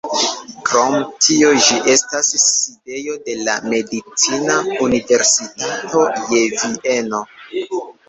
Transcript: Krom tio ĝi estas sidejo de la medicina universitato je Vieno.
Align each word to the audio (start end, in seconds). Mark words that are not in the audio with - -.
Krom 0.69 0.95
tio 1.25 1.51
ĝi 1.65 1.77
estas 1.93 2.31
sidejo 2.45 3.19
de 3.29 3.37
la 3.43 3.59
medicina 3.75 4.59
universitato 4.89 6.11
je 6.27 6.45
Vieno. 6.61 7.27